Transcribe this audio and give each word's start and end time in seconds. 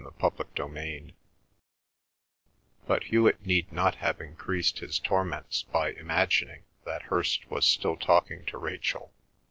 CHAPTER 0.19 0.45
XIX 0.57 1.11
But 2.87 3.03
Hewet 3.03 3.45
need 3.45 3.71
not 3.71 3.93
have 3.97 4.19
increased 4.19 4.79
his 4.79 4.97
torments 4.97 5.61
by 5.61 5.91
imagining 5.91 6.63
that 6.85 7.03
Hirst 7.03 7.51
was 7.51 7.67
still 7.67 7.97
talking 7.97 8.43
to 8.45 8.57
Rachel. 8.57 9.13